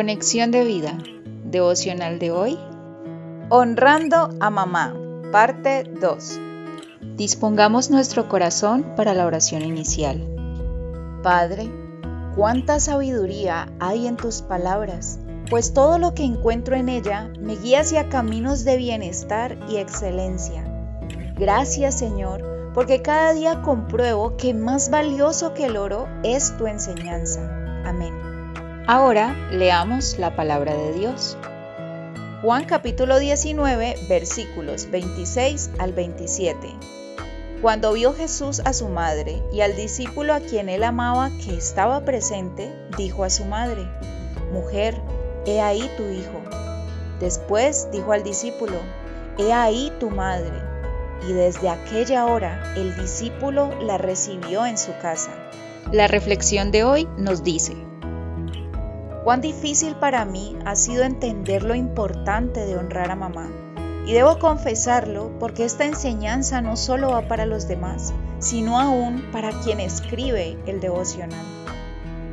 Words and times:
Conexión 0.00 0.50
de 0.50 0.64
vida, 0.64 0.96
devocional 1.44 2.18
de 2.18 2.30
hoy. 2.30 2.58
Honrando 3.50 4.30
a 4.40 4.48
mamá, 4.48 4.94
parte 5.30 5.84
2. 6.00 6.40
Dispongamos 7.18 7.90
nuestro 7.90 8.26
corazón 8.26 8.94
para 8.96 9.12
la 9.12 9.26
oración 9.26 9.60
inicial. 9.60 10.26
Padre, 11.22 11.70
cuánta 12.34 12.80
sabiduría 12.80 13.70
hay 13.78 14.06
en 14.06 14.16
tus 14.16 14.40
palabras, 14.40 15.18
pues 15.50 15.74
todo 15.74 15.98
lo 15.98 16.14
que 16.14 16.24
encuentro 16.24 16.76
en 16.76 16.88
ella 16.88 17.30
me 17.38 17.56
guía 17.56 17.80
hacia 17.80 18.08
caminos 18.08 18.64
de 18.64 18.78
bienestar 18.78 19.58
y 19.68 19.76
excelencia. 19.76 20.64
Gracias 21.36 21.98
Señor, 21.98 22.72
porque 22.72 23.02
cada 23.02 23.34
día 23.34 23.60
compruebo 23.60 24.38
que 24.38 24.54
más 24.54 24.90
valioso 24.90 25.52
que 25.52 25.66
el 25.66 25.76
oro 25.76 26.08
es 26.22 26.56
tu 26.56 26.66
enseñanza. 26.66 27.42
Amén. 27.84 28.19
Ahora 28.92 29.36
leamos 29.52 30.18
la 30.18 30.34
palabra 30.34 30.74
de 30.74 30.92
Dios. 30.92 31.38
Juan 32.42 32.64
capítulo 32.64 33.20
19 33.20 33.94
versículos 34.08 34.90
26 34.90 35.70
al 35.78 35.92
27. 35.92 36.74
Cuando 37.62 37.92
vio 37.92 38.12
Jesús 38.12 38.60
a 38.64 38.72
su 38.72 38.88
madre 38.88 39.44
y 39.52 39.60
al 39.60 39.76
discípulo 39.76 40.34
a 40.34 40.40
quien 40.40 40.68
él 40.68 40.82
amaba 40.82 41.30
que 41.44 41.56
estaba 41.56 42.04
presente, 42.04 42.74
dijo 42.98 43.22
a 43.22 43.30
su 43.30 43.44
madre, 43.44 43.86
Mujer, 44.52 45.00
he 45.46 45.60
ahí 45.60 45.88
tu 45.96 46.08
hijo. 46.08 46.42
Después 47.20 47.86
dijo 47.92 48.10
al 48.10 48.24
discípulo, 48.24 48.80
He 49.38 49.52
ahí 49.52 49.92
tu 50.00 50.10
madre. 50.10 50.64
Y 51.28 51.32
desde 51.32 51.68
aquella 51.68 52.26
hora 52.26 52.74
el 52.74 52.96
discípulo 52.96 53.70
la 53.82 53.98
recibió 53.98 54.66
en 54.66 54.76
su 54.76 54.90
casa. 55.00 55.30
La 55.92 56.08
reflexión 56.08 56.72
de 56.72 56.82
hoy 56.82 57.08
nos 57.16 57.44
dice, 57.44 57.76
Cuán 59.30 59.42
difícil 59.42 59.94
para 59.94 60.24
mí 60.24 60.56
ha 60.66 60.74
sido 60.74 61.04
entender 61.04 61.62
lo 61.62 61.76
importante 61.76 62.66
de 62.66 62.76
honrar 62.76 63.12
a 63.12 63.14
mamá. 63.14 63.48
Y 64.04 64.12
debo 64.12 64.40
confesarlo 64.40 65.30
porque 65.38 65.64
esta 65.64 65.84
enseñanza 65.84 66.60
no 66.62 66.76
solo 66.76 67.10
va 67.10 67.28
para 67.28 67.46
los 67.46 67.68
demás, 67.68 68.12
sino 68.40 68.80
aún 68.80 69.22
para 69.30 69.52
quien 69.60 69.78
escribe 69.78 70.58
el 70.66 70.80
devocional. 70.80 71.46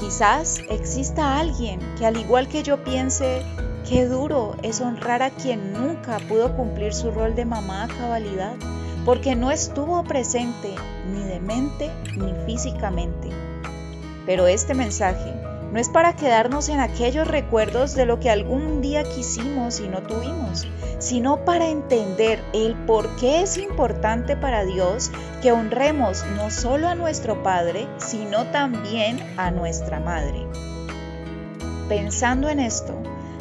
Quizás 0.00 0.62
exista 0.68 1.38
alguien 1.38 1.78
que 1.96 2.06
al 2.06 2.16
igual 2.16 2.48
que 2.48 2.64
yo 2.64 2.82
piense, 2.82 3.40
qué 3.88 4.06
duro 4.06 4.56
es 4.64 4.80
honrar 4.80 5.22
a 5.22 5.30
quien 5.30 5.72
nunca 5.72 6.18
pudo 6.28 6.56
cumplir 6.56 6.92
su 6.92 7.12
rol 7.12 7.36
de 7.36 7.44
mamá 7.44 7.84
a 7.84 7.86
cabalidad, 7.86 8.54
porque 9.04 9.36
no 9.36 9.52
estuvo 9.52 10.02
presente 10.02 10.74
ni 11.12 11.22
de 11.22 11.38
mente 11.38 11.88
ni 12.16 12.32
físicamente. 12.46 13.28
Pero 14.26 14.48
este 14.48 14.74
mensaje 14.74 15.49
no 15.72 15.78
es 15.78 15.88
para 15.88 16.14
quedarnos 16.16 16.68
en 16.68 16.80
aquellos 16.80 17.28
recuerdos 17.28 17.94
de 17.94 18.06
lo 18.06 18.18
que 18.18 18.30
algún 18.30 18.80
día 18.80 19.04
quisimos 19.04 19.80
y 19.80 19.88
no 19.88 20.02
tuvimos, 20.02 20.66
sino 20.98 21.44
para 21.44 21.68
entender 21.68 22.42
el 22.52 22.74
por 22.74 23.08
qué 23.16 23.42
es 23.42 23.56
importante 23.56 24.36
para 24.36 24.64
Dios 24.64 25.10
que 25.42 25.52
honremos 25.52 26.24
no 26.36 26.50
solo 26.50 26.88
a 26.88 26.94
nuestro 26.94 27.42
Padre, 27.42 27.86
sino 27.98 28.46
también 28.46 29.18
a 29.36 29.50
nuestra 29.50 30.00
Madre. 30.00 30.46
Pensando 31.88 32.48
en 32.48 32.60
esto, 32.60 32.94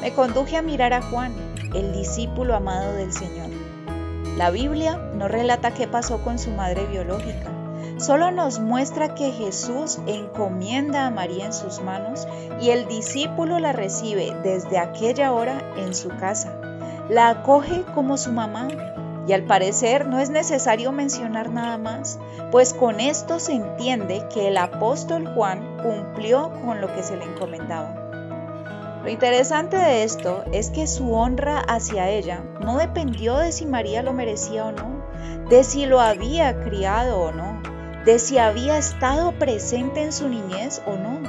me 0.00 0.12
conduje 0.12 0.56
a 0.56 0.62
mirar 0.62 0.92
a 0.92 1.02
Juan, 1.02 1.32
el 1.74 1.92
discípulo 1.92 2.54
amado 2.54 2.92
del 2.94 3.12
Señor. 3.12 3.50
La 4.36 4.50
Biblia 4.50 4.96
no 5.14 5.28
relata 5.28 5.74
qué 5.74 5.86
pasó 5.86 6.22
con 6.22 6.38
su 6.38 6.50
madre 6.50 6.86
biológica, 6.86 7.50
solo 7.98 8.30
nos 8.30 8.58
muestra 8.58 9.14
que 9.14 9.32
Jesús 9.32 9.98
encomienda 10.06 11.06
a 11.06 11.10
María 11.10 11.46
en 11.46 11.52
sus 11.52 11.80
manos 11.80 12.26
y 12.60 12.70
el 12.70 12.86
discípulo 12.88 13.58
la 13.58 13.72
recibe 13.72 14.36
desde 14.42 14.78
aquella 14.78 15.32
hora 15.32 15.60
en 15.76 15.94
su 15.94 16.08
casa. 16.08 16.58
La 17.08 17.28
acoge 17.28 17.84
como 17.94 18.16
su 18.16 18.32
mamá 18.32 18.68
y 19.26 19.32
al 19.32 19.44
parecer 19.44 20.06
no 20.06 20.18
es 20.18 20.30
necesario 20.30 20.92
mencionar 20.92 21.50
nada 21.50 21.78
más, 21.78 22.18
pues 22.50 22.74
con 22.74 23.00
esto 23.00 23.38
se 23.38 23.52
entiende 23.52 24.26
que 24.32 24.48
el 24.48 24.56
apóstol 24.56 25.28
Juan 25.34 25.78
cumplió 25.82 26.50
con 26.64 26.80
lo 26.80 26.92
que 26.92 27.02
se 27.02 27.16
le 27.16 27.24
encomendaba. 27.24 28.02
Lo 29.02 29.10
interesante 29.10 29.76
de 29.76 30.04
esto 30.04 30.44
es 30.52 30.70
que 30.70 30.86
su 30.86 31.12
honra 31.12 31.58
hacia 31.58 32.08
ella 32.08 32.44
no 32.60 32.78
dependió 32.78 33.36
de 33.36 33.50
si 33.50 33.66
María 33.66 34.02
lo 34.02 34.12
merecía 34.12 34.66
o 34.66 34.72
no, 34.72 35.02
de 35.48 35.64
si 35.64 35.86
lo 35.86 36.00
había 36.00 36.60
criado 36.60 37.20
o 37.20 37.32
no, 37.32 37.51
de 38.04 38.18
si 38.18 38.38
había 38.38 38.78
estado 38.78 39.32
presente 39.32 40.02
en 40.02 40.12
su 40.12 40.28
niñez 40.28 40.82
o 40.86 40.96
no. 40.96 41.20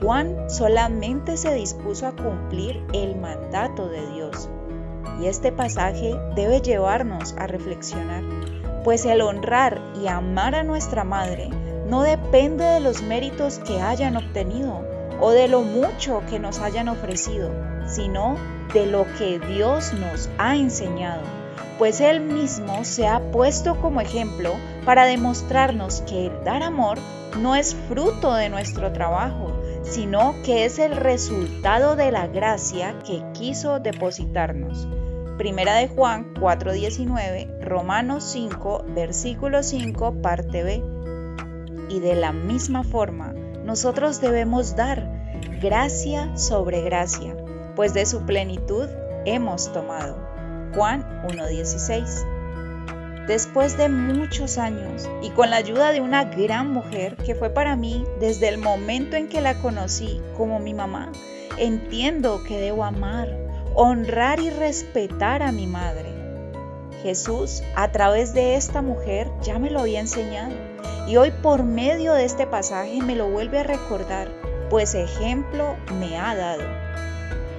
Juan 0.00 0.48
solamente 0.48 1.36
se 1.36 1.52
dispuso 1.54 2.06
a 2.06 2.12
cumplir 2.12 2.82
el 2.92 3.16
mandato 3.16 3.88
de 3.88 4.06
Dios. 4.12 4.48
Y 5.20 5.26
este 5.26 5.52
pasaje 5.52 6.16
debe 6.34 6.60
llevarnos 6.60 7.34
a 7.36 7.46
reflexionar, 7.46 8.22
pues 8.84 9.04
el 9.04 9.20
honrar 9.20 9.80
y 10.00 10.06
amar 10.06 10.54
a 10.54 10.62
nuestra 10.62 11.04
madre 11.04 11.50
no 11.86 12.02
depende 12.02 12.64
de 12.64 12.80
los 12.80 13.02
méritos 13.02 13.58
que 13.58 13.80
hayan 13.80 14.16
obtenido 14.16 14.84
o 15.20 15.30
de 15.32 15.48
lo 15.48 15.62
mucho 15.62 16.22
que 16.30 16.38
nos 16.38 16.60
hayan 16.60 16.88
ofrecido, 16.88 17.50
sino 17.86 18.36
de 18.72 18.86
lo 18.86 19.04
que 19.18 19.40
Dios 19.40 19.92
nos 19.94 20.30
ha 20.38 20.56
enseñado 20.56 21.37
pues 21.78 22.00
Él 22.00 22.20
mismo 22.20 22.84
se 22.84 23.06
ha 23.06 23.30
puesto 23.30 23.80
como 23.80 24.00
ejemplo 24.00 24.52
para 24.84 25.06
demostrarnos 25.06 26.02
que 26.02 26.26
el 26.26 26.44
dar 26.44 26.62
amor 26.64 26.98
no 27.40 27.54
es 27.54 27.76
fruto 27.88 28.34
de 28.34 28.48
nuestro 28.48 28.92
trabajo, 28.92 29.52
sino 29.82 30.34
que 30.44 30.64
es 30.64 30.78
el 30.78 30.96
resultado 30.96 31.94
de 31.94 32.10
la 32.10 32.26
gracia 32.26 32.98
que 33.06 33.22
quiso 33.32 33.78
depositarnos. 33.78 34.88
Primera 35.38 35.76
de 35.76 35.86
Juan 35.86 36.34
4:19, 36.34 37.60
Romanos 37.62 38.24
5, 38.24 38.86
versículo 38.88 39.62
5, 39.62 40.20
parte 40.20 40.64
B. 40.64 40.82
Y 41.90 42.00
de 42.00 42.16
la 42.16 42.32
misma 42.32 42.82
forma, 42.82 43.32
nosotros 43.64 44.20
debemos 44.20 44.74
dar 44.74 45.08
gracia 45.62 46.36
sobre 46.36 46.82
gracia, 46.82 47.36
pues 47.76 47.94
de 47.94 48.04
su 48.04 48.26
plenitud 48.26 48.88
hemos 49.24 49.72
tomado. 49.72 50.27
Juan 50.74 51.04
1.16. 51.24 53.26
Después 53.26 53.76
de 53.76 53.88
muchos 53.88 54.58
años 54.58 55.08
y 55.22 55.30
con 55.30 55.50
la 55.50 55.56
ayuda 55.56 55.92
de 55.92 56.00
una 56.00 56.24
gran 56.24 56.72
mujer 56.72 57.16
que 57.16 57.34
fue 57.34 57.50
para 57.50 57.76
mí 57.76 58.04
desde 58.20 58.48
el 58.48 58.58
momento 58.58 59.16
en 59.16 59.28
que 59.28 59.40
la 59.40 59.60
conocí 59.60 60.20
como 60.36 60.60
mi 60.60 60.72
mamá, 60.72 61.12
entiendo 61.58 62.42
que 62.42 62.58
debo 62.58 62.84
amar, 62.84 63.28
honrar 63.74 64.40
y 64.40 64.50
respetar 64.50 65.42
a 65.42 65.52
mi 65.52 65.66
madre. 65.66 66.08
Jesús, 67.02 67.62
a 67.76 67.92
través 67.92 68.34
de 68.34 68.56
esta 68.56 68.82
mujer, 68.82 69.30
ya 69.42 69.58
me 69.58 69.70
lo 69.70 69.80
había 69.80 70.00
enseñado 70.00 70.54
y 71.06 71.16
hoy 71.16 71.32
por 71.42 71.64
medio 71.64 72.14
de 72.14 72.24
este 72.24 72.46
pasaje 72.46 73.02
me 73.02 73.14
lo 73.14 73.28
vuelve 73.28 73.58
a 73.58 73.64
recordar, 73.64 74.28
pues 74.70 74.94
ejemplo 74.94 75.76
me 75.98 76.18
ha 76.18 76.34
dado. 76.34 76.64